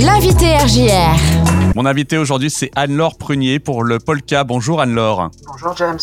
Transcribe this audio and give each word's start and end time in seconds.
L'invité 0.00 0.56
RJR. 0.56 1.74
Mon 1.74 1.84
invité 1.84 2.18
aujourd'hui, 2.18 2.50
c'est 2.50 2.70
Anne-Laure 2.76 3.18
Prunier 3.18 3.58
pour 3.58 3.82
le 3.82 3.98
Polka. 3.98 4.44
Bonjour 4.44 4.80
Anne-Laure. 4.80 5.32
Bonjour 5.44 5.76
James. 5.76 5.98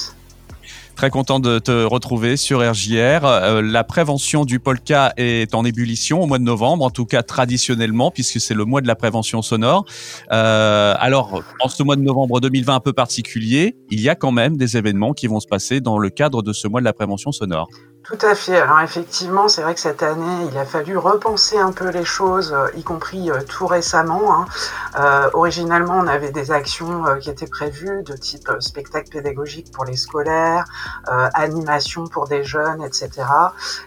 Très 0.97 1.09
content 1.09 1.39
de 1.39 1.59
te 1.59 1.85
retrouver 1.85 2.35
sur 2.35 2.59
RJR. 2.59 3.23
Euh, 3.23 3.61
la 3.61 3.85
prévention 3.85 4.43
du 4.43 4.59
polka 4.59 5.13
est 5.15 5.55
en 5.55 5.63
ébullition 5.63 6.21
au 6.21 6.25
mois 6.25 6.39
de 6.39 6.43
novembre, 6.43 6.83
en 6.83 6.89
tout 6.89 7.05
cas 7.05 7.23
traditionnellement, 7.23 8.11
puisque 8.11 8.41
c'est 8.41 8.53
le 8.53 8.65
mois 8.65 8.81
de 8.81 8.87
la 8.87 8.95
prévention 8.95 9.41
sonore. 9.41 9.85
Euh, 10.33 10.93
alors, 10.99 11.41
en 11.61 11.69
ce 11.69 11.81
mois 11.81 11.95
de 11.95 12.01
novembre 12.01 12.41
2020 12.41 12.75
un 12.75 12.79
peu 12.81 12.91
particulier, 12.91 13.77
il 13.91 14.01
y 14.01 14.09
a 14.09 14.15
quand 14.15 14.33
même 14.33 14.57
des 14.57 14.75
événements 14.75 15.13
qui 15.13 15.27
vont 15.27 15.39
se 15.39 15.47
passer 15.47 15.79
dans 15.79 15.99
le 15.99 16.09
cadre 16.09 16.41
de 16.41 16.51
ce 16.51 16.67
mois 16.67 16.81
de 16.81 16.85
la 16.85 16.93
prévention 16.93 17.31
sonore. 17.31 17.69
Tout 18.05 18.19
à 18.21 18.35
fait. 18.35 18.57
Alors 18.57 18.81
effectivement, 18.81 19.47
c'est 19.47 19.63
vrai 19.63 19.73
que 19.73 19.79
cette 19.79 20.03
année, 20.03 20.47
il 20.51 20.55
a 20.59 20.65
fallu 20.65 20.95
repenser 20.95 21.57
un 21.57 21.71
peu 21.71 21.89
les 21.89 22.05
choses, 22.05 22.53
euh, 22.53 22.67
y 22.75 22.83
compris 22.83 23.31
euh, 23.31 23.41
tout 23.41 23.65
récemment. 23.65 24.41
Hein. 24.41 24.45
Euh, 24.99 25.29
originalement, 25.33 25.97
on 25.97 26.05
avait 26.05 26.29
des 26.29 26.51
actions 26.51 27.03
qui 27.19 27.31
étaient 27.31 27.47
prévues 27.47 28.03
de 28.03 28.13
type 28.15 28.47
spectacle 28.59 29.09
pédagogique 29.09 29.71
pour 29.71 29.85
les 29.85 29.97
scolaires, 29.97 30.65
animation 31.33 32.05
pour 32.05 32.27
des 32.27 32.43
jeunes, 32.43 32.83
etc. 32.83 33.09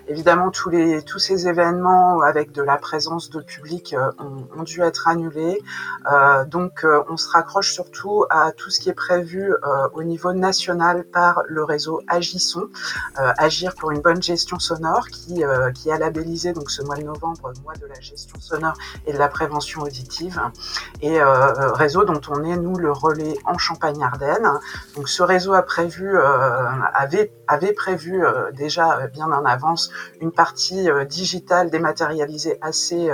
Évidemment, 0.09 0.51
tous 0.51 0.69
les 0.69 1.03
tous 1.03 1.19
ces 1.19 1.47
événements 1.47 2.21
avec 2.21 2.53
de 2.53 2.63
la 2.63 2.77
présence 2.77 3.31
de 3.31 3.41
public 3.41 3.95
ont, 4.19 4.63
dû 4.65 4.83
être 4.83 5.09
annulés. 5.09 5.63
donc, 6.47 6.85
on 7.09 7.17
se 7.17 7.29
raccroche 7.31 7.73
surtout 7.73 8.25
à 8.29 8.53
tout 8.53 8.71
ce 8.71 8.81
qui 8.81 8.91
est 8.91 8.95
prévu 8.95 9.55
au 9.95 10.03
niveau 10.03 10.33
national 10.33 11.05
par 11.05 11.43
le 11.47 11.65
réseau 11.65 12.03
Agisson, 12.09 12.69
Agir 13.17 13.75
pour 13.75 13.93
une 13.93 14.01
bonne 14.01 14.08
gestion 14.17 14.59
sonore 14.59 15.09
qui, 15.09 15.45
euh, 15.45 15.71
qui 15.73 15.91
a 15.91 15.99
labellisé 15.99 16.53
donc 16.53 16.71
ce 16.71 16.83
mois 16.83 16.97
de 16.97 17.03
novembre 17.03 17.53
mois 17.63 17.75
de 17.75 17.87
la 17.87 18.01
gestion 18.01 18.39
sonore 18.41 18.75
et 19.07 19.13
de 19.13 19.19
la 19.19 19.29
prévention 19.29 19.83
auditive 19.83 20.41
et 21.01 21.21
euh, 21.21 21.73
réseau 21.73 22.05
dont 22.05 22.21
on 22.29 22.45
est 22.45 22.57
nous 22.57 22.77
le 22.77 22.91
relais 22.91 23.37
en 23.45 23.59
Champagne-Ardenne. 23.59 24.49
Donc 24.97 25.09
ce 25.09 25.23
réseau 25.23 25.55
a 25.55 25.63
prévu 25.63 26.17
euh, 26.17 26.23
avait 26.95 27.33
avait 27.47 27.73
prévu 27.73 28.23
déjà 28.53 29.07
bien 29.09 29.27
en 29.27 29.45
avance 29.45 29.91
une 30.21 30.33
partie 30.33 30.89
digitale 31.09 31.71
dématérialisée 31.71 32.59
assez 32.61 33.11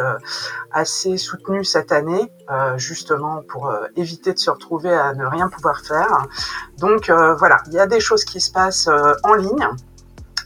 assez 0.72 1.16
soutenue 1.18 1.64
cette 1.64 1.92
année 1.92 2.32
justement 2.76 3.42
pour 3.48 3.72
éviter 3.94 4.32
de 4.32 4.38
se 4.38 4.50
retrouver 4.50 4.92
à 4.92 5.14
ne 5.14 5.24
rien 5.24 5.48
pouvoir 5.48 5.80
faire. 5.80 6.26
Donc 6.78 7.10
voilà, 7.10 7.62
il 7.66 7.74
y 7.74 7.78
a 7.78 7.86
des 7.86 8.00
choses 8.00 8.24
qui 8.24 8.40
se 8.40 8.50
passent 8.50 8.88
en 9.22 9.34
ligne. 9.34 9.68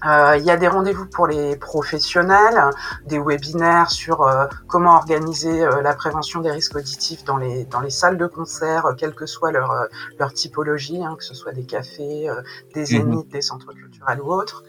Euh, 0.07 0.37
il 0.39 0.45
y 0.45 0.51
a 0.51 0.57
des 0.57 0.69
rendez-vous 0.69 1.07
pour 1.07 1.27
les 1.27 1.57
professionnels, 1.57 2.71
des 3.07 3.19
webinaires 3.19 3.91
sur 3.91 4.23
euh, 4.23 4.47
comment 4.67 4.95
organiser 4.95 5.65
euh, 5.65 5.83
la 5.83 5.95
prévention 5.95 6.41
des 6.41 6.51
risques 6.51 6.77
auditifs 6.77 7.25
dans 7.25 7.37
les 7.37 7.65
dans 7.65 7.81
les 7.81 7.91
salles 7.91 8.17
de 8.17 8.27
concert, 8.27 8.95
quelle 8.97 9.15
que 9.15 9.27
soit 9.27 9.51
leur 9.51 9.89
leur 10.19 10.33
typologie, 10.33 11.03
hein, 11.03 11.17
que 11.19 11.25
ce 11.25 11.35
soit 11.35 11.53
des 11.53 11.65
cafés, 11.65 12.29
des 12.75 12.81
mhm. 12.81 12.87
zéniths, 12.87 13.29
des 13.29 13.43
centres 13.43 13.73
culturels 13.73 14.21
ou 14.21 14.33
autres. 14.33 14.63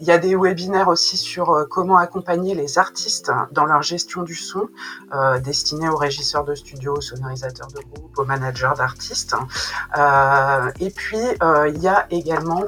Il 0.00 0.06
y 0.06 0.12
a 0.12 0.18
des 0.18 0.36
webinaires 0.36 0.88
aussi 0.88 1.16
sur 1.16 1.66
comment 1.70 1.96
accompagner 1.96 2.54
les 2.54 2.78
artistes 2.78 3.32
dans 3.50 3.64
leur 3.64 3.82
gestion 3.82 4.22
du 4.22 4.34
son, 4.34 4.68
destinés 5.42 5.88
aux 5.88 5.96
régisseurs 5.96 6.44
de 6.44 6.54
studio, 6.54 6.94
aux 6.96 7.00
sonorisateurs 7.00 7.68
de 7.68 7.80
groupe, 7.80 8.18
aux 8.18 8.24
managers 8.24 8.72
d'artistes. 8.76 9.34
et 10.80 10.90
puis 10.90 11.18
il 11.42 11.78
y 11.82 11.88
a 11.88 12.06
également 12.10 12.64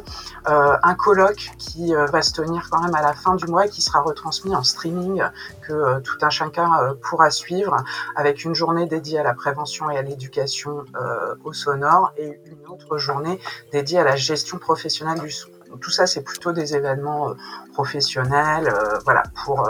un 0.47 0.95
colloque 0.95 1.51
qui 1.59 1.95
va 2.11 2.23
se 2.23 2.33
tenir 2.33 2.69
quand 2.71 2.83
même 2.83 2.95
à 2.95 3.03
la 3.03 3.13
fin 3.13 3.35
du 3.35 3.47
mois 3.47 3.67
et 3.67 3.69
qui 3.69 3.83
sera 3.83 4.01
retransmis 4.01 4.55
en 4.55 4.63
streaming 4.63 5.23
que 5.63 5.73
euh, 5.73 6.01
tout 6.01 6.19
un 6.23 6.31
chacun 6.31 6.71
euh, 6.81 6.95
pourra 6.95 7.31
suivre 7.31 7.77
avec 8.17 8.45
une 8.45 8.55
journée 8.55 8.87
dédiée 8.87 9.19
à 9.19 9.23
la 9.23 9.35
prévention 9.35 9.91
et 9.91 9.99
à 9.99 10.03
l'éducation 10.03 10.85
euh, 10.97 11.35
au 11.45 11.53
sonore 11.53 12.13
et 12.17 12.41
une 12.47 12.67
autre 12.69 12.99
journée 12.99 13.39
dédiée 13.73 13.99
à 13.99 14.05
la 14.05 14.17
gestion 14.17 14.59
professionnelle 14.59 15.21
du 15.21 15.31
son. 15.31 15.49
tout 15.81 15.91
ça, 15.91 16.07
c'est 16.07 16.23
plutôt 16.23 16.53
des 16.53 16.75
événements 16.75 17.35
professionnels, 17.75 18.73
voilà, 19.05 19.23
pour 19.45 19.69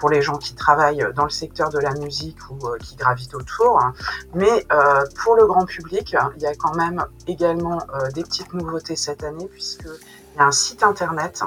pour 0.00 0.08
les 0.08 0.22
gens 0.22 0.38
qui 0.38 0.54
travaillent 0.54 1.06
dans 1.14 1.24
le 1.24 1.30
secteur 1.30 1.68
de 1.68 1.78
la 1.78 1.92
musique 1.92 2.38
ou 2.50 2.58
qui 2.80 2.96
gravitent 2.96 3.34
autour. 3.34 3.78
Mais 4.34 4.66
pour 5.22 5.34
le 5.36 5.46
grand 5.46 5.66
public, 5.66 6.16
il 6.36 6.42
y 6.42 6.46
a 6.46 6.54
quand 6.54 6.74
même 6.74 7.04
également 7.26 7.78
des 8.14 8.22
petites 8.22 8.54
nouveautés 8.54 8.96
cette 8.96 9.22
année 9.22 9.48
puisque 9.52 9.86
il 10.34 10.38
y 10.38 10.40
a 10.40 10.46
un 10.46 10.52
site 10.52 10.82
internet 10.82 11.42
euh, 11.42 11.46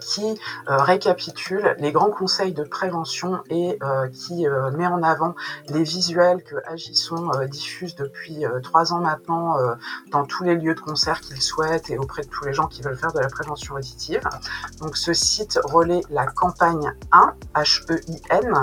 qui 0.00 0.38
euh, 0.68 0.76
récapitule 0.78 1.76
les 1.78 1.92
grands 1.92 2.10
conseils 2.10 2.52
de 2.52 2.64
prévention 2.64 3.42
et 3.48 3.78
euh, 3.82 4.08
qui 4.08 4.46
met 4.76 4.86
en 4.86 5.02
avant 5.02 5.34
les 5.68 5.82
visuels 5.82 6.42
que 6.42 6.56
Agisson 6.66 7.30
diffuse 7.48 7.94
depuis 7.94 8.44
trois 8.62 8.92
ans 8.92 9.00
maintenant 9.00 9.56
dans 10.10 10.24
tous 10.24 10.44
les 10.44 10.54
lieux 10.54 10.74
de 10.74 10.80
concert 10.80 11.20
qu'il 11.20 11.40
souhaite 11.40 11.88
et 11.90 11.98
auprès 11.98 12.22
de 12.22 12.28
tous 12.28 12.44
les 12.44 12.52
gens 12.52 12.66
qui 12.66 12.82
veulent 12.82 12.96
faire 12.96 13.12
de 13.12 13.20
la 13.20 13.28
prévention 13.28 13.74
auditive. 13.74 14.22
Donc 14.80 14.96
ce 14.96 15.12
site 15.12 15.58
relaie 15.64 16.02
la 16.10 16.26
campagne 16.26 16.92
1, 17.12 17.34
H-E-I-N, 17.54 18.54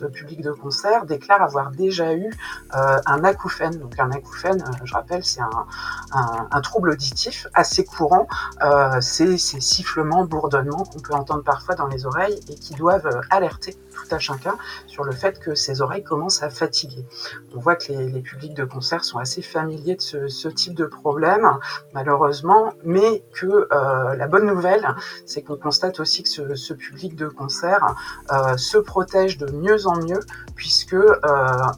le 0.00 0.08
public 0.08 0.40
de 0.40 0.50
concert 0.50 1.04
déclare 1.06 1.42
avoir 1.42 1.70
déjà 1.70 2.12
eu 2.14 2.30
euh, 2.74 2.96
un 3.06 3.22
acouphène. 3.22 3.78
Donc 3.78 3.98
un 3.98 4.10
acouphène, 4.10 4.62
euh, 4.62 4.84
je 4.84 4.94
rappelle, 4.94 5.24
c'est 5.24 5.40
un, 5.40 5.66
un, 6.12 6.48
un, 6.50 6.60
trouble 6.60 6.90
auditif 6.90 7.46
assez 7.54 7.84
courant. 7.84 8.26
Euh, 8.62 9.00
c'est 9.00 9.38
ces 9.38 9.60
sifflements, 9.60 10.24
bourdonnements 10.24 10.84
qu'on 10.84 10.98
peut 10.98 11.14
entendre 11.14 11.44
parfois 11.44 11.76
dans 11.76 11.86
les 11.86 12.06
oreilles 12.06 12.40
et 12.48 12.54
qui 12.56 12.74
doivent 12.74 13.20
alerter 13.30 13.76
tout 13.94 14.12
à 14.14 14.18
chacun 14.18 14.56
sur 14.88 15.04
le 15.04 15.12
fait 15.12 15.38
que 15.38 15.54
ses 15.54 15.80
oreilles 15.80 16.02
commencent 16.02 16.42
à 16.42 16.50
fatiguer. 16.50 17.06
On 17.54 17.60
voit 17.60 17.76
que 17.76 17.92
les, 17.92 18.08
les 18.08 18.20
publics 18.20 18.54
de 18.54 18.64
concert 18.64 19.04
sont 19.04 19.18
assez 19.18 19.42
familiers 19.42 19.94
de 19.94 20.00
ce, 20.00 20.26
ce 20.26 20.48
type 20.48 20.74
de 20.74 20.86
problème, 20.86 21.48
malheureusement, 21.92 22.72
mais 22.84 23.24
que 23.32 23.68
euh, 23.72 24.16
la 24.16 24.26
bonne 24.26 24.46
nouvelle, 24.46 24.86
c'est 25.24 25.42
qu'on 25.42 25.56
constate 25.56 26.00
aussi 26.00 26.24
que 26.24 26.28
ce, 26.28 26.54
ce 26.56 26.74
public 26.74 27.14
de 27.14 27.28
concert 27.28 27.43
euh, 28.32 28.56
se 28.56 28.78
protège 28.78 29.38
de 29.38 29.50
mieux 29.50 29.86
en 29.86 29.96
mieux 29.96 30.20
puisque 30.54 30.94
euh, 30.94 31.16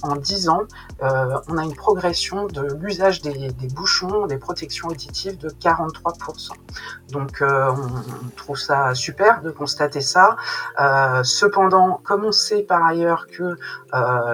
en 0.02 0.16
10 0.16 0.48
ans, 0.50 0.62
euh, 1.02 1.38
on 1.48 1.56
a 1.56 1.64
une 1.64 1.74
progression 1.74 2.46
de 2.46 2.74
l'usage 2.78 3.22
des, 3.22 3.50
bouchons, 3.74 4.26
des 4.26 4.36
protections 4.36 4.88
auditives 4.88 5.38
de 5.38 5.48
43%. 5.48 6.50
Donc 7.10 7.42
on 7.42 8.28
trouve 8.36 8.58
ça 8.58 8.94
super 8.94 9.40
de 9.40 9.50
constater 9.50 10.00
ça. 10.00 10.36
cependant, 11.22 12.00
comme 12.04 12.24
on 12.24 12.32
sait 12.32 12.62
par 12.62 12.84
ailleurs 12.84 13.26
que 13.28 13.56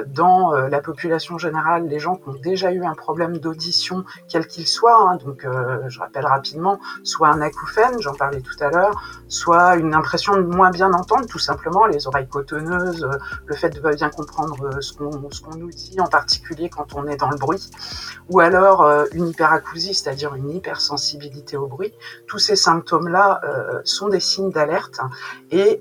dans 0.06 0.52
la 0.52 0.80
population 0.80 1.38
générale, 1.38 1.86
les 1.86 2.00
gens 2.00 2.16
qui 2.16 2.28
ont 2.28 2.40
déjà 2.42 2.72
eu 2.72 2.84
un 2.84 2.94
problème 2.94 3.38
d'audition, 3.38 4.04
quel 4.28 4.46
qu'il 4.46 4.66
soit, 4.66 4.96
hein, 4.96 5.18
donc 5.24 5.46
je 5.86 5.98
rappelle 6.00 6.26
rapidement, 6.26 6.80
soit 7.04 7.28
un 7.28 7.40
acouphène, 7.42 8.00
j'en 8.00 8.14
parlais 8.14 8.40
tout 8.40 8.56
à 8.60 8.70
l'heure, 8.70 8.94
soit 9.28 9.76
une 9.76 9.94
impression 9.94 10.34
de 10.36 10.42
moins 10.42 10.70
bien 10.70 10.92
entendre, 10.92 11.21
tout 11.26 11.38
simplement, 11.38 11.86
les 11.86 12.06
oreilles 12.06 12.28
cotonneuses, 12.28 13.08
le 13.46 13.54
fait 13.54 13.70
de 13.70 13.80
bien 13.94 14.10
comprendre 14.10 14.80
ce 14.80 14.92
qu'on 14.92 15.30
ce 15.30 15.40
qu'on 15.40 15.56
nous 15.56 15.70
dit, 15.70 16.00
en 16.00 16.06
particulier 16.06 16.68
quand 16.68 16.94
on 16.94 17.06
est 17.06 17.16
dans 17.16 17.30
le 17.30 17.36
bruit, 17.36 17.70
ou 18.28 18.40
alors 18.40 18.86
une 19.12 19.28
hyperacousie, 19.28 19.94
c'est-à-dire 19.94 20.34
une 20.34 20.50
hypersensibilité 20.50 21.56
au 21.56 21.66
bruit. 21.66 21.92
Tous 22.26 22.38
ces 22.38 22.56
symptômes-là 22.56 23.40
sont 23.84 24.08
des 24.08 24.20
signes 24.20 24.50
d'alerte 24.50 25.00
et 25.50 25.78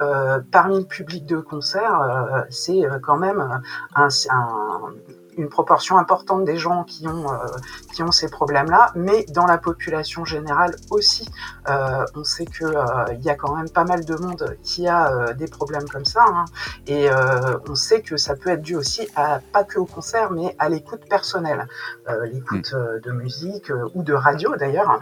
parmi 0.52 0.80
le 0.80 0.86
public 0.86 1.26
de 1.26 1.40
concert, 1.40 2.46
c'est 2.50 2.82
quand 3.04 3.18
même 3.18 3.62
un, 3.96 4.08
un 4.30 4.80
une 5.38 5.50
proportion 5.50 5.98
importante 5.98 6.46
des 6.46 6.58
gens 6.58 6.84
qui 6.84 7.08
ont, 7.08 7.32
euh, 7.32 7.38
qui 7.94 8.04
ont 8.04 8.12
ces 8.12 8.30
problèmes-là, 8.30 8.92
mais 8.96 9.26
dans 9.30 9.46
la 9.46 9.58
population 9.58 10.26
générale 10.26 10.76
aussi, 10.90 11.30
euh, 11.70 12.06
on 12.16 12.24
sait 12.24 12.46
que 12.46 12.66
euh, 12.66 13.14
y 13.20 13.30
a 13.30 13.36
quand 13.36 13.56
même 13.56 13.70
pas 13.70 13.84
mal 13.84 14.06
de 14.06 14.16
monde 14.16 14.58
qui 14.64 14.88
a 14.88 15.34
des 15.34 15.48
problèmes 15.48 15.88
comme 15.88 16.06
ça, 16.06 16.26
hein, 16.28 16.46
et 16.88 17.10
on 17.70 17.76
sait 17.76 18.02
que 18.02 18.18
ça 18.18 18.36
peut 18.36 18.50
être 18.50 18.62
dû 18.62 18.76
aussi 18.76 19.08
à 19.16 19.40
pas 19.54 19.64
que 19.64 19.80
au 19.80 19.86
concert, 19.86 20.32
mais 20.32 20.56
à 20.60 20.70
l'écoute 20.70 21.08
personnelle, 21.10 21.68
l'écoute 22.24 22.74
mm. 22.74 23.00
de 23.02 23.12
musique 23.12 23.72
ou 23.94 24.04
de 24.04 24.14
radio 24.14 24.56
d'ailleurs, 24.56 25.00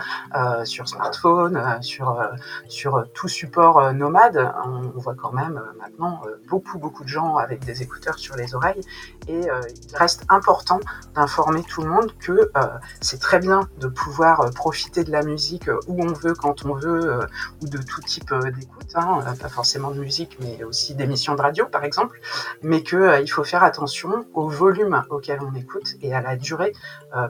sur 0.64 0.88
smartphone, 0.88 1.62
sur 1.82 2.22
sur 2.68 3.06
tout 3.14 3.28
support 3.28 3.94
nomade, 3.94 4.52
on, 4.66 5.00
voit 5.00 5.16
quand 5.16 5.32
même 5.32 5.62
maintenant 5.80 6.22
beaucoup 6.50 6.78
beaucoup 6.78 7.04
de 7.04 7.10
gens 7.10 7.38
avec 7.38 7.66
des 7.66 7.82
écouteurs 7.82 8.18
sur 8.20 8.36
les 8.36 8.56
oreilles, 8.56 8.82
et 9.28 9.42
il 9.42 9.98
reste 9.98 10.19
important 10.30 10.80
d'informer 11.16 11.64
tout 11.64 11.82
le 11.82 11.90
monde 11.90 12.12
que 12.20 12.52
euh, 12.56 12.68
c'est 13.02 13.20
très 13.20 13.40
bien 13.40 13.70
de 13.80 13.88
pouvoir 13.88 14.42
euh, 14.42 14.50
profiter 14.50 15.04
de 15.04 15.12
la 15.12 15.24
musique 15.24 15.70
euh, 15.70 15.80
où 15.88 16.04
on 16.04 16.14
veut, 16.14 16.34
quand 16.34 16.66
on 16.66 16.74
veut, 16.74 17.20
ou 17.62 17.68
de 17.68 17.78
tout 17.78 18.02
type 18.02 18.34
d'écoute, 18.56 18.92
hein, 18.96 19.20
pas 19.40 19.50
forcément 19.50 19.92
de 19.92 20.00
musique, 20.00 20.38
mais 20.42 20.64
aussi 20.64 20.96
d'émissions 20.96 21.36
de 21.36 21.42
radio 21.42 21.66
par 21.66 21.84
exemple, 21.84 22.20
mais 22.62 22.84
qu'il 22.84 23.20
il 23.22 23.28
faut 23.28 23.44
faire 23.44 23.64
attention 23.64 24.26
au 24.34 24.50
volume 24.50 25.04
auquel 25.10 25.40
on 25.42 25.54
écoute 25.56 25.96
et 26.02 26.14
à 26.14 26.22
la 26.22 26.36
durée 26.36 26.74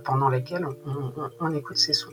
pendant 0.03 0.29
laquelle 0.29 0.67
on 1.39 1.53
écoute 1.53 1.77
ces 1.77 1.93
sons. 1.93 2.11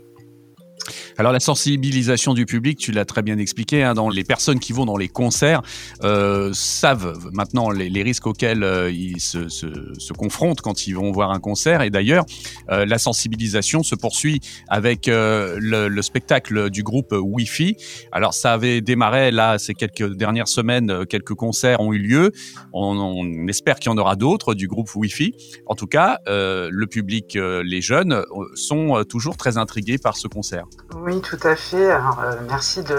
Alors 1.19 1.33
la 1.33 1.41
sensibilisation 1.41 2.35
du 2.35 2.45
public, 2.45 2.79
tu 2.79 2.93
l'as 2.93 3.07
très 3.07 3.23
bien 3.23 3.39
expliqué, 3.39 3.83
hein, 3.83 3.95
dans 3.95 4.11
les 4.11 4.23
personnes 4.23 4.59
qui 4.59 4.75
vont 4.75 4.85
dans 4.85 4.99
les 4.99 5.09
concerts 5.09 5.63
euh, 6.05 6.51
savent 6.53 7.31
maintenant 7.33 7.71
les, 7.71 8.03
risques 8.03 8.27
auxquels 8.27 8.63
euh, 8.63 8.91
ils 8.91 9.21
se, 9.21 9.49
se, 9.49 9.67
se, 9.99 10.13
confrontent 10.13 10.61
quand 10.61 10.87
ils 10.87 10.93
vont 10.93 11.11
voir 11.13 11.31
un 11.31 11.41
concert. 11.41 11.81
Et 11.81 11.89
d'ailleurs, 11.89 12.27
euh, 12.71 12.85
la 12.85 12.99
sensibilisation 12.99 13.83
se 13.83 13.95
poursuit 13.95 14.41
avec 14.69 15.09
euh, 15.09 15.57
le, 15.59 15.89
le, 15.89 16.03
spectacle 16.03 16.69
du 16.69 16.83
groupe 16.83 17.13
Wi-Fi. 17.13 17.77
Alors 18.13 18.35
ça 18.35 18.53
avait 18.53 18.83
démarré 18.83 19.31
là 19.31 19.59
ces 19.59 19.73
quelques 19.73 20.15
dernières 20.17 20.49
semaines, 20.49 20.91
euh, 20.91 21.05
quelques 21.05 21.35
concerts 21.35 21.81
ont 21.81 21.95
eu 21.95 21.99
lieu. 21.99 22.33
On, 22.75 22.99
on 22.99 23.49
espère 23.49 23.77
qu'il 23.77 23.91
y 23.91 23.95
en 23.95 23.99
aura 23.99 24.17
d'autres 24.17 24.55
du 24.55 24.69
groupe 24.69 24.95
Wi-Fi. 24.95 25.35
En 25.65 25.75
tout 25.75 25.87
cas, 25.87 26.19
le 26.27 26.85
public, 26.87 27.37
les 27.37 27.81
jeunes, 27.81 28.23
sont 28.55 29.03
toujours 29.09 29.37
très 29.37 29.57
intrigués 29.57 29.99
par 29.99 30.17
ce 30.17 30.29
concert. 30.29 30.67
Oui, 31.03 31.21
tout 31.21 31.39
à 31.43 31.57
fait. 31.57 31.91
Alors, 31.91 32.21
euh, 32.21 32.37
merci 32.49 32.83
de, 32.83 32.97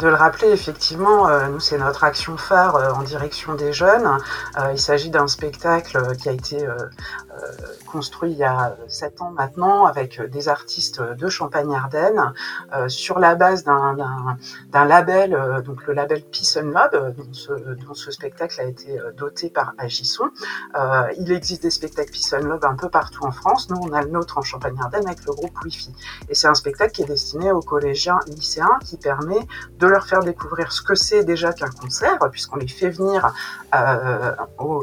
le 0.00 0.14
rappeler. 0.14 0.48
Effectivement, 0.48 1.28
euh, 1.28 1.48
nous, 1.48 1.60
c'est 1.60 1.76
notre 1.76 2.02
action 2.04 2.36
phare 2.38 2.76
euh, 2.76 2.90
en 2.92 3.02
direction 3.02 3.54
des 3.54 3.72
jeunes. 3.72 4.08
il 4.72 4.78
s'agit 4.78 5.10
d'un 5.10 5.26
spectacle 5.28 6.16
qui 6.16 6.28
a 6.28 6.32
été 6.32 6.66
construit 7.90 8.32
il 8.32 8.38
y 8.38 8.44
a 8.44 8.76
sept 8.88 9.20
ans 9.20 9.30
maintenant 9.30 9.86
avec 9.86 10.20
des 10.20 10.48
artistes 10.48 11.00
de 11.00 11.28
Champagne-Ardenne 11.28 12.32
sur 12.88 13.18
la 13.18 13.34
base 13.34 13.64
d'un 13.64 14.84
label, 14.84 15.62
donc 15.64 15.86
le 15.86 15.94
label 15.94 16.22
Peace 16.22 16.58
and 16.60 16.68
Love, 16.68 17.14
dont 17.16 17.32
ce, 17.32 17.52
dont 17.52 17.94
ce 17.94 18.10
spectacle 18.10 18.60
a 18.60 18.64
été 18.64 18.98
doté 19.16 19.50
par 19.50 19.74
Agisson. 19.78 20.30
il 21.18 21.32
existe 21.32 21.62
des 21.62 21.70
spectacles 21.70 22.10
Peace 22.10 22.34
and 22.34 22.46
Love 22.46 22.64
un 22.64 22.76
peu 22.76 22.88
partout 22.88 23.24
en 23.24 23.32
France. 23.32 23.68
Nous, 23.70 23.76
on 23.80 23.92
a 23.92 24.02
le 24.02 24.10
nôtre 24.10 24.38
en 24.38 24.42
Champagne-Ardenne 24.42 25.06
avec 25.06 25.24
le 25.26 25.32
groupe 25.32 25.56
Wi-Fi. 25.64 25.92
Et 26.28 26.34
c'est 26.34 26.48
un 26.48 26.54
spectacle 26.54 26.92
qui 26.92 27.02
est 27.02 27.06
destiné 27.06 27.52
aux 27.52 27.60
collégiens, 27.60 28.18
lycéens, 28.26 28.78
qui 28.84 28.96
permet 28.96 29.40
de 29.78 29.86
leur 29.86 30.06
faire 30.06 30.20
découvrir 30.20 30.72
ce 30.72 30.82
que 30.82 30.94
c'est 30.94 31.24
déjà 31.24 31.52
qu'un 31.52 31.70
concert, 31.70 32.18
puisqu'on 32.30 32.56
les 32.56 32.68
fait 32.68 32.90
venir 32.90 33.32
euh, 33.74 34.34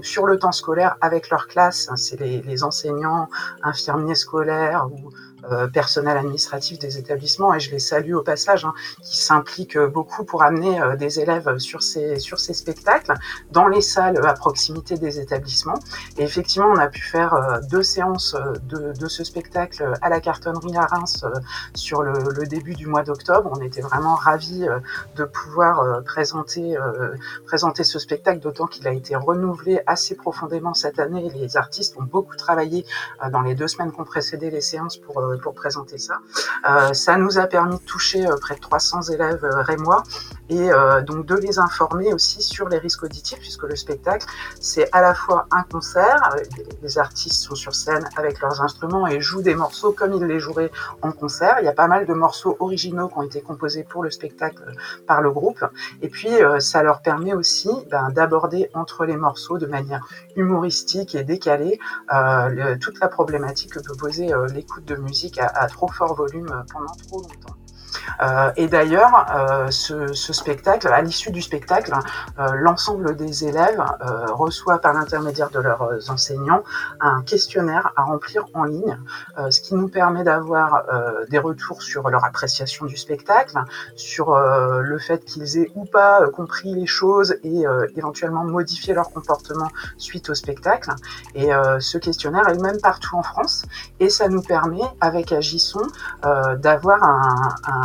sur 0.01 0.25
le 0.25 0.37
temps 0.39 0.51
scolaire 0.51 0.97
avec 1.01 1.29
leur 1.29 1.47
classe. 1.47 1.89
C'est 1.95 2.19
les, 2.19 2.40
les, 2.41 2.63
enseignants, 2.63 3.29
infirmiers 3.63 4.15
scolaires 4.15 4.87
ou 4.91 5.11
euh, 5.49 5.67
personnel 5.67 6.17
administratif 6.17 6.77
des 6.77 6.99
établissements 6.99 7.53
et 7.53 7.59
je 7.59 7.71
les 7.71 7.79
salue 7.79 8.13
au 8.13 8.21
passage, 8.21 8.63
hein, 8.63 8.73
qui 9.01 9.17
s'impliquent 9.17 9.79
beaucoup 9.79 10.23
pour 10.23 10.43
amener 10.43 10.79
euh, 10.79 10.95
des 10.95 11.19
élèves 11.19 11.57
sur 11.57 11.81
ces 11.81 12.19
sur 12.19 12.39
ces 12.39 12.53
spectacles 12.53 13.13
dans 13.51 13.67
les 13.67 13.81
salles 13.81 14.23
à 14.23 14.33
proximité 14.33 14.97
des 14.97 15.19
établissements. 15.19 15.79
Et 16.17 16.23
effectivement, 16.23 16.67
on 16.67 16.77
a 16.77 16.87
pu 16.87 17.01
faire 17.01 17.33
euh, 17.33 17.59
deux 17.71 17.81
séances 17.81 18.35
de, 18.69 18.93
de, 18.93 19.07
ce 19.07 19.23
spectacle 19.23 19.91
à 20.01 20.09
la 20.09 20.19
cartonnerie 20.19 20.77
à 20.77 20.85
Reims 20.85 21.25
sur 21.73 22.03
le, 22.03 22.13
le, 22.13 22.45
début 22.45 22.75
du 22.75 22.85
mois 22.85 23.03
d'octobre. 23.03 23.51
On 23.51 23.61
était 23.61 23.81
vraiment 23.81 24.15
ravis 24.15 24.67
de 25.15 25.23
pouvoir 25.23 26.03
présenter 26.03 26.77
présenter 27.45 27.83
ce 27.83 27.99
spectacle, 27.99 28.39
d'autant 28.39 28.67
qu'il 28.67 28.87
a 28.87 28.93
été 28.93 29.15
renouvelé 29.15 29.81
assez 29.87 30.15
profondément 30.15 30.73
cette 30.73 30.99
année. 30.99 31.31
Les 31.35 31.57
artistes 31.57 31.95
ont 31.97 32.03
beaucoup 32.03 32.35
travaillé 32.35 32.85
dans 33.31 33.41
les 33.41 33.55
deux 33.55 33.67
semaines 33.67 33.91
qui 33.91 33.99
ont 33.99 34.05
précédé 34.05 34.49
les 34.49 34.61
séances 34.61 34.97
pour 34.97 35.21
pour 35.37 35.53
présenter 35.53 35.97
ça. 35.97 36.19
Euh, 36.67 36.93
ça 36.93 37.17
nous 37.17 37.37
a 37.37 37.47
permis 37.47 37.77
de 37.77 37.83
toucher 37.83 38.27
euh, 38.27 38.35
près 38.39 38.55
de 38.55 38.59
300 38.59 39.03
élèves 39.13 39.43
euh, 39.43 39.61
rémois 39.61 40.03
et 40.49 40.69
donc 41.05 41.25
de 41.27 41.35
les 41.35 41.59
informer 41.59 42.13
aussi 42.13 42.41
sur 42.41 42.67
les 42.67 42.77
risques 42.77 43.03
auditifs 43.03 43.39
puisque 43.39 43.63
le 43.63 43.77
spectacle 43.77 44.27
c'est 44.59 44.89
à 44.91 44.99
la 44.99 45.13
fois 45.13 45.47
un 45.49 45.63
concert, 45.63 46.35
les 46.83 46.97
artistes 46.97 47.41
sont 47.41 47.55
sur 47.55 47.73
scène 47.73 48.03
avec 48.17 48.41
leurs 48.41 48.61
instruments 48.61 49.07
et 49.07 49.21
jouent 49.21 49.43
des 49.43 49.55
morceaux 49.55 49.93
comme 49.93 50.11
ils 50.11 50.25
les 50.25 50.41
joueraient 50.41 50.71
en 51.03 51.13
concert. 51.13 51.55
Il 51.61 51.65
y 51.65 51.69
a 51.69 51.71
pas 51.71 51.87
mal 51.87 52.05
de 52.05 52.13
morceaux 52.13 52.57
originaux 52.59 53.07
qui 53.07 53.17
ont 53.17 53.21
été 53.21 53.39
composés 53.39 53.85
pour 53.85 54.03
le 54.03 54.11
spectacle 54.11 54.61
par 55.07 55.21
le 55.21 55.31
groupe 55.31 55.63
et 56.01 56.09
puis 56.09 56.31
ça 56.59 56.83
leur 56.83 57.01
permet 57.01 57.33
aussi 57.33 57.69
ben, 57.89 58.09
d'aborder 58.09 58.69
entre 58.73 59.05
les 59.05 59.15
morceaux 59.15 59.57
de 59.57 59.67
manière 59.67 60.05
humoristique 60.35 61.15
et 61.15 61.23
décalée 61.23 61.79
toute 62.81 62.99
la 62.99 63.07
problématique 63.07 63.71
que 63.71 63.79
peut 63.79 63.95
poser 63.95 64.33
l'écoute 64.53 64.83
de 64.83 64.97
musique 64.97 65.20
à, 65.39 65.67
trop 65.67 65.87
fort 65.87 66.15
volume 66.15 66.47
pendant 66.71 66.93
trop 67.07 67.21
longtemps. 67.21 67.60
Euh, 68.21 68.51
et 68.55 68.67
d'ailleurs, 68.67 69.25
euh, 69.35 69.71
ce, 69.71 70.13
ce, 70.13 70.33
spectacle, 70.33 70.87
à 70.87 71.01
l'issue 71.01 71.31
du 71.31 71.41
spectacle, 71.41 71.93
euh, 72.39 72.51
l'ensemble 72.55 73.15
des 73.15 73.45
élèves 73.45 73.83
reçoit 74.27 74.79
par 74.79 74.93
l'intermédiaire 74.93 75.49
de 75.49 75.59
leurs 75.59 76.09
enseignants 76.09 76.63
un 76.99 77.21
questionnaire 77.23 77.91
à 77.95 78.03
remplir 78.03 78.45
en 78.53 78.63
ligne, 78.63 78.97
ce 79.49 79.61
qui 79.61 79.75
nous 79.75 79.87
permet 79.87 80.23
d'avoir 80.23 80.83
des 81.29 81.37
retours 81.37 81.81
sur 81.81 82.09
leur 82.09 82.23
appréciation 82.23 82.85
du 82.85 82.97
spectacle, 82.97 83.57
sur 83.95 84.37
le 84.37 84.99
fait 84.99 85.23
qu'ils 85.25 85.57
aient 85.57 85.71
ou 85.75 85.85
pas 85.85 86.27
compris 86.29 86.73
les 86.73 86.87
choses 86.87 87.35
et 87.43 87.63
éventuellement 87.95 88.43
modifié 88.43 88.93
leur 88.93 89.09
comportement 89.11 89.67
suite 89.97 90.29
au 90.29 90.33
spectacle. 90.33 90.91
Et 91.35 91.49
ce 91.79 91.97
questionnaire 91.97 92.47
est 92.49 92.61
même 92.61 92.79
partout 92.81 93.15
en 93.15 93.23
France 93.23 93.63
et 93.99 94.09
ça 94.09 94.27
nous 94.27 94.41
permet, 94.41 94.81
avec 94.99 95.31
Agisson, 95.31 95.85
d'avoir 96.23 97.03
un, 97.03 97.55
un 97.67 97.80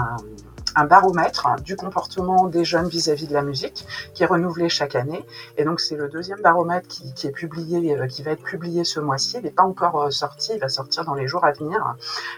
un, 0.75 0.85
baromètre 0.85 1.47
du 1.63 1.75
comportement 1.75 2.49
des 2.49 2.65
jeunes 2.65 2.89
vis-à-vis 2.89 3.27
de 3.27 3.33
la 3.33 3.41
musique 3.41 3.87
qui 4.13 4.23
est 4.23 4.27
renouvelé 4.27 4.69
chaque 4.69 4.95
année. 4.95 5.25
Et 5.57 5.65
donc 5.65 5.81
c'est 5.81 5.97
le 5.97 6.09
deuxième 6.09 6.43
baromètre 6.43 6.87
qui, 6.87 7.27
est 7.27 7.31
publié, 7.31 7.97
euh, 7.97 8.07
qui 8.07 8.23
va 8.23 8.33
être 8.33 8.43
publié 8.43 8.85
ce 8.85 9.01
mois-ci. 9.01 9.39
Il 9.39 9.45
n'est 9.45 9.51
pas 9.51 9.63
encore 9.63 10.03
euh, 10.03 10.11
sorti, 10.11 10.53
il 10.55 10.61
va 10.61 10.69
sortir 10.69 11.07
dans 11.07 11.15
les 11.15 11.27
jours 11.27 11.45
à 11.45 11.53
venir. 11.53 11.97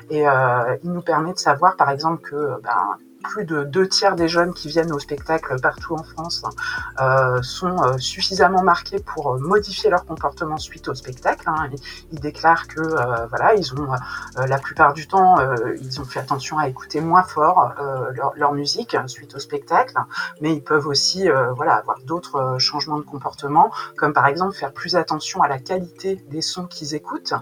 Et 0.08 0.28
euh, 0.28 0.76
il 0.84 0.92
nous 0.92 1.02
permet 1.02 1.32
de 1.32 1.38
savoir 1.38 1.76
par 1.76 1.90
exemple 1.90 2.22
que 2.22 2.60
ben, 2.62 2.96
plus 3.22 3.44
de 3.44 3.64
deux 3.64 3.88
tiers 3.88 4.16
des 4.16 4.28
jeunes 4.28 4.54
qui 4.54 4.68
viennent 4.68 4.92
au 4.92 4.98
spectacle 4.98 5.60
partout 5.60 5.94
en 5.94 6.02
France 6.02 6.42
euh, 7.00 7.42
sont 7.42 7.82
euh, 7.82 7.98
suffisamment 7.98 8.62
marqués 8.62 8.98
pour 8.98 9.34
euh, 9.34 9.38
modifier 9.38 9.90
leur 9.90 10.04
comportement 10.04 10.56
suite 10.56 10.88
au 10.88 10.94
spectacle. 10.94 11.48
Hein. 11.48 11.68
Ils, 12.12 12.20
déclarent 12.20 12.66
que 12.66 12.80
voilà, 13.28 13.54
ils 13.54 13.72
ont 13.74 13.88
la 14.36 14.58
plupart 14.58 14.92
du 14.92 15.06
temps, 15.06 15.36
ils 15.80 16.00
ont 16.00 16.04
fait 16.04 16.18
attention 16.18 16.58
à 16.58 16.68
écouter 16.68 17.00
moins 17.00 17.22
fort 17.22 17.72
leur, 18.12 18.32
leur, 18.34 18.52
musique 18.52 18.96
suite 19.06 19.36
au 19.36 19.38
spectacle, 19.38 19.94
mais 20.40 20.52
ils 20.52 20.62
peuvent 20.62 20.86
aussi 20.86 21.28
voilà 21.56 21.74
avoir 21.74 21.98
d'autres 22.04 22.56
changements 22.58 22.98
de 22.98 23.04
comportement, 23.04 23.70
comme 23.96 24.12
par 24.12 24.26
exemple 24.26 24.56
faire 24.56 24.72
plus 24.72 24.96
attention 24.96 25.42
à 25.42 25.48
la 25.48 25.58
qualité 25.58 26.16
des 26.28 26.42
sons 26.42 26.66
qu'ils 26.66 26.94
écoutent. 26.94 27.34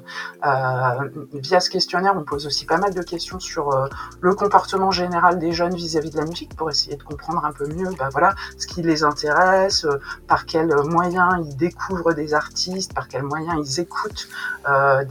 via 1.32 1.60
ce 1.60 1.70
questionnaire, 1.70 2.14
on 2.16 2.24
pose 2.24 2.46
aussi 2.46 2.66
pas 2.66 2.78
mal 2.78 2.92
de 2.92 3.02
questions 3.02 3.40
sur 3.40 3.88
le 4.20 4.34
comportement 4.34 4.90
général 4.90 5.38
des 5.38 5.52
jeunes 5.52 5.75
vis-à-vis 5.76 6.10
de 6.10 6.16
la 6.16 6.24
musique 6.24 6.56
pour 6.56 6.70
essayer 6.70 6.96
de 6.96 7.02
comprendre 7.02 7.44
un 7.44 7.52
peu 7.52 7.66
mieux 7.66 7.90
bah, 7.98 8.08
voilà, 8.10 8.34
ce 8.58 8.66
qui 8.66 8.82
les 8.82 9.04
intéresse, 9.04 9.84
euh, 9.84 10.00
par 10.26 10.46
quels 10.46 10.74
moyens 10.84 11.34
ils 11.46 11.56
découvrent 11.56 12.12
des 12.12 12.34
artistes, 12.34 12.94
par 12.94 13.08
quels 13.08 13.22
moyens 13.22 13.56
ils 13.64 13.80
écoutent 13.80 14.28
euh, 14.68 15.04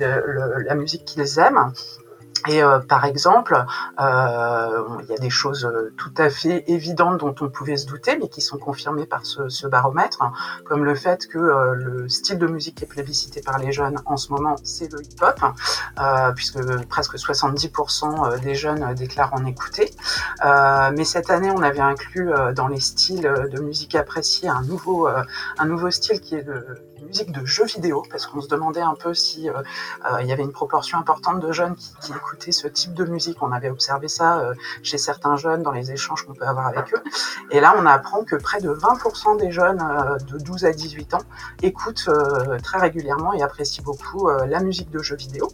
la 0.65 0.75
musique 0.75 1.05
qu'ils 1.05 1.39
aiment. 1.39 1.71
Et 2.47 2.61
euh, 2.61 2.77
par 2.77 3.05
exemple, 3.05 3.55
il 3.97 5.05
y 5.09 5.13
a 5.13 5.17
des 5.19 5.31
choses 5.31 5.67
tout 5.97 6.13
à 6.17 6.29
fait 6.29 6.63
évidentes 6.67 7.19
dont 7.21 7.33
on 7.41 7.49
pouvait 7.49 7.77
se 7.77 7.87
douter, 7.87 8.17
mais 8.19 8.29
qui 8.29 8.41
sont 8.41 8.59
confirmées 8.59 9.07
par 9.07 9.25
ce, 9.25 9.49
ce 9.49 9.65
baromètre, 9.65 10.21
hein, 10.21 10.31
comme 10.65 10.85
le 10.85 10.93
fait 10.93 11.27
que 11.27 11.39
le 11.39 12.07
style 12.07 12.37
de 12.37 12.45
musique 12.45 12.75
qui 12.75 12.83
est 12.83 12.87
plébiscité 12.87 13.41
par 13.41 13.57
les 13.57 13.71
jeunes 13.71 13.99
en 14.05 14.15
ce 14.15 14.31
moment, 14.31 14.57
c'est 14.63 14.91
le 14.91 15.01
hip-hop, 15.01 15.39
puisque 16.35 16.59
presque 16.85 17.15
70% 17.15 18.39
des 18.41 18.53
jeunes 18.53 18.93
déclarent 18.93 19.33
en 19.33 19.43
écouter. 19.45 19.89
Mais 20.93 21.05
cette 21.05 21.29
année, 21.29 21.51
on 21.51 21.61
avait 21.61 21.79
inclus 21.79 22.31
dans 22.55 22.67
les 22.67 22.79
styles 22.79 23.33
de 23.51 23.61
musique 23.61 23.95
appréciés 23.95 24.49
un 24.49 24.61
nouveau, 24.61 25.07
un 25.07 25.65
nouveau 25.65 25.91
style 25.91 26.19
qui 26.19 26.35
est 26.35 26.43
le 26.43 27.05
musique 27.05 27.31
de 27.31 27.45
jeux 27.45 27.65
vidéo, 27.65 28.03
parce 28.09 28.25
qu'on 28.25 28.41
se 28.41 28.47
demandait 28.47 28.81
un 28.81 28.95
peu 28.95 29.13
si 29.13 29.49
euh, 29.49 29.53
euh, 30.05 30.21
il 30.21 30.27
y 30.27 30.31
avait 30.31 30.43
une 30.43 30.51
proportion 30.51 30.97
importante 30.97 31.39
de 31.39 31.51
jeunes 31.51 31.75
qui, 31.75 31.93
qui, 32.01 32.11
écoutaient 32.11 32.51
ce 32.51 32.67
type 32.67 32.93
de 32.93 33.05
musique. 33.05 33.41
On 33.41 33.51
avait 33.51 33.69
observé 33.69 34.07
ça 34.07 34.39
euh, 34.39 34.53
chez 34.83 34.97
certains 34.97 35.37
jeunes 35.37 35.63
dans 35.63 35.71
les 35.71 35.91
échanges 35.91 36.25
qu'on 36.25 36.33
peut 36.33 36.45
avoir 36.45 36.67
avec 36.67 36.93
eux. 36.93 37.03
Et 37.51 37.59
là, 37.59 37.75
on 37.77 37.85
apprend 37.85 38.23
que 38.23 38.35
près 38.35 38.59
de 38.59 38.69
20% 38.69 39.39
des 39.39 39.51
jeunes 39.51 39.83
de 40.27 40.37
12 40.37 40.65
à 40.65 40.71
18 40.71 41.13
ans 41.13 41.21
écoutent 41.61 42.09
très 42.63 42.79
régulièrement 42.79 43.33
et 43.33 43.41
apprécient 43.41 43.83
beaucoup 43.83 44.29
la 44.29 44.59
musique 44.59 44.89
de 44.89 44.99
jeux 44.99 45.15
vidéo. 45.15 45.47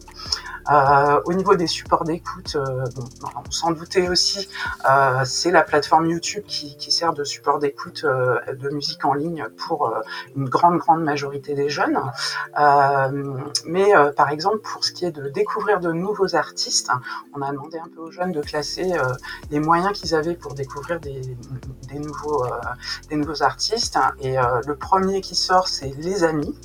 Euh, 0.70 1.20
au 1.24 1.32
niveau 1.32 1.56
des 1.56 1.66
supports 1.66 2.04
d'écoute, 2.04 2.56
euh, 2.56 2.84
bon, 2.94 3.04
on 3.46 3.50
s'en 3.50 3.72
doutait 3.72 4.08
aussi, 4.08 4.48
euh, 4.88 5.22
c'est 5.24 5.50
la 5.50 5.62
plateforme 5.62 6.06
YouTube 6.06 6.44
qui, 6.46 6.76
qui 6.76 6.92
sert 6.92 7.12
de 7.12 7.24
support 7.24 7.58
d'écoute 7.58 8.04
de 8.04 8.68
musique 8.70 9.04
en 9.04 9.14
ligne 9.14 9.46
pour 9.56 9.92
une 10.36 10.48
grande, 10.48 10.78
grande 10.78 11.02
majorité 11.02 11.54
des 11.54 11.68
jeunes. 11.68 12.00
mais 13.66 13.92
par 14.16 14.30
exemple, 14.30 14.58
pour 14.58 14.84
ce 14.84 14.92
qui 14.92 15.04
est 15.04 15.10
de 15.10 15.28
découvrir 15.28 15.80
de 15.80 15.92
nouveaux 15.92 16.34
artistes, 16.34 16.90
on 17.34 17.42
a 17.42 17.50
demandé 17.50 17.78
un 17.78 17.88
peu 17.88 18.00
aux 18.00 18.10
jeunes 18.10 18.32
de 18.32 18.40
classer 18.40 18.92
les 19.50 19.60
moyens 19.60 19.92
qu'ils 19.92 20.14
avaient 20.14 20.34
pour 20.34 20.54
découvrir 20.54 21.00
des, 21.00 21.20
des 21.88 21.98
nouveaux, 21.98 22.44
des 23.08 23.16
nouveaux 23.16 23.42
artistes. 23.42 23.98
Et 24.20 24.36
le 24.36 24.74
premier 24.76 25.20
qui 25.20 25.34
sort, 25.34 25.68
c'est 25.68 25.92
les 25.98 26.24
amis. 26.24 26.56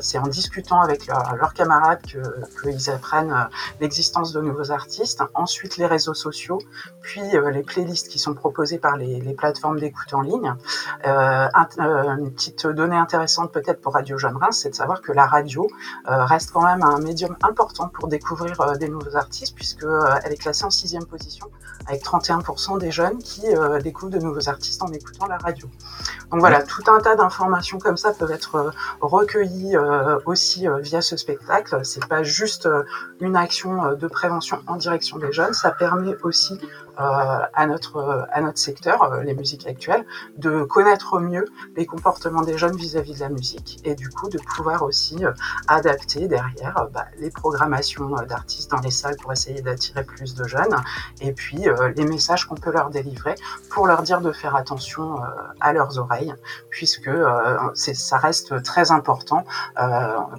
c'est 0.00 0.18
en 0.18 0.26
discutant 0.26 0.80
avec 0.80 1.06
leurs 1.06 1.54
camarades 1.54 2.00
que 2.10 2.18
qu'ils 2.62 2.93
apprennent 2.94 3.32
euh, 3.32 3.44
l'existence 3.80 4.32
de 4.32 4.40
nouveaux 4.40 4.70
artistes, 4.70 5.22
ensuite 5.34 5.76
les 5.76 5.86
réseaux 5.86 6.14
sociaux, 6.14 6.60
puis 7.02 7.36
euh, 7.36 7.50
les 7.50 7.62
playlists 7.62 8.08
qui 8.08 8.18
sont 8.18 8.34
proposées 8.34 8.78
par 8.78 8.96
les, 8.96 9.34
plateformes 9.34 9.80
d'écoute 9.80 10.14
en 10.14 10.20
ligne. 10.20 10.54
Euh, 11.06 11.48
une 11.78 12.32
petite 12.32 12.66
donnée 12.66 12.96
intéressante 12.96 13.52
peut-être 13.52 13.80
pour 13.80 13.94
Radio 13.94 14.16
Jeune 14.16 14.36
Reims, 14.36 14.60
c'est 14.62 14.70
de 14.70 14.74
savoir 14.74 15.02
que 15.02 15.12
la 15.12 15.26
radio 15.26 15.68
reste 16.06 16.52
quand 16.52 16.62
même 16.62 16.82
un 16.82 17.00
médium 17.00 17.36
important 17.42 17.88
pour 17.88 18.06
découvrir 18.08 18.76
des 18.78 18.88
nouveaux 18.88 19.16
artistes, 19.16 19.54
puisque 19.56 19.84
elle 20.24 20.32
est 20.32 20.36
classée 20.36 20.64
en 20.64 20.70
sixième 20.70 21.04
position 21.04 21.50
avec 21.86 22.02
31% 22.02 22.78
des 22.78 22.90
jeunes 22.90 23.18
qui 23.18 23.42
découvrent 23.82 24.12
de 24.12 24.18
nouveaux 24.18 24.48
artistes 24.48 24.82
en 24.82 24.92
écoutant 24.92 25.26
la 25.26 25.38
radio. 25.38 25.68
Donc 26.30 26.40
voilà, 26.40 26.62
tout 26.62 26.82
un 26.86 27.00
tas 27.00 27.16
d'informations 27.16 27.78
comme 27.78 27.96
ça 27.96 28.12
peuvent 28.12 28.30
être 28.30 28.72
recueillies 29.00 29.76
aussi 30.26 30.66
via 30.80 31.02
ce 31.02 31.16
spectacle. 31.16 31.80
C'est 31.84 32.06
pas 32.06 32.22
juste 32.22 32.68
une 33.20 33.36
action 33.36 33.84
euh, 33.84 33.94
de 33.94 34.06
prévention 34.06 34.60
en 34.66 34.76
direction 34.76 35.18
des 35.18 35.32
jeunes. 35.32 35.54
Ça 35.54 35.70
permet 35.70 36.16
aussi 36.22 36.58
à 36.96 37.66
notre 37.66 38.26
à 38.32 38.40
notre 38.40 38.58
secteur, 38.58 39.02
euh, 39.02 39.22
les 39.22 39.34
musiques 39.34 39.66
actuelles, 39.66 40.04
de 40.36 40.62
connaître 40.64 41.20
mieux 41.20 41.44
les 41.76 41.86
comportements 41.86 42.42
des 42.42 42.58
jeunes 42.58 42.76
vis-à-vis 42.76 43.14
de 43.14 43.20
la 43.20 43.28
musique 43.28 43.80
et 43.84 43.94
du 43.94 44.08
coup 44.08 44.28
de 44.28 44.38
pouvoir 44.38 44.82
aussi 44.82 45.24
adapter 45.68 46.28
derrière 46.28 46.88
bah, 46.92 47.06
les 47.18 47.30
programmations 47.30 48.10
d'artistes 48.28 48.70
dans 48.70 48.80
les 48.80 48.90
salles 48.90 49.16
pour 49.16 49.32
essayer 49.32 49.62
d'attirer 49.62 50.04
plus 50.04 50.34
de 50.34 50.44
jeunes 50.44 50.76
et 51.20 51.32
puis 51.32 51.66
les 51.96 52.04
messages 52.04 52.46
qu'on 52.46 52.54
peut 52.54 52.72
leur 52.72 52.90
délivrer 52.90 53.34
pour 53.70 53.86
leur 53.86 54.02
dire 54.02 54.20
de 54.20 54.32
faire 54.32 54.56
attention 54.56 55.16
à 55.60 55.72
leurs 55.72 55.98
oreilles 55.98 56.34
puisque 56.70 57.10
ça 57.74 58.18
reste 58.18 58.62
très 58.62 58.90
important. 58.90 59.44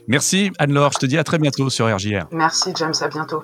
Merci 0.07 0.51
Anne-Laure, 0.59 0.91
je 0.93 0.99
te 0.99 1.05
dis 1.05 1.17
à 1.17 1.23
très 1.23 1.39
bientôt 1.39 1.69
sur 1.69 1.93
RJR. 1.93 2.27
Merci 2.31 2.71
James, 2.75 2.93
à 3.01 3.07
bientôt. 3.07 3.43